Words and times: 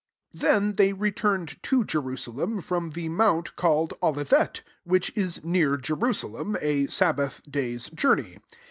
12 0.35 0.41
Then 0.41 0.75
they 0.77 0.93
returned 0.93 1.61
to 1.61 1.83
Je 1.85 1.99
rusalem 1.99 2.59
from 2.63 2.89
the 2.89 3.07
mount 3.07 3.55
called 3.55 3.93
Olivet, 4.01 4.63
which 4.83 5.11
is 5.15 5.43
near 5.45 5.77
Jerusa 5.77 6.27
lem, 6.33 6.57
a 6.59 6.87
sabbath 6.87 7.43
day's 7.47 7.87
journey. 7.91 8.39